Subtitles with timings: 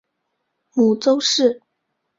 [0.73, 1.61] 母邹氏。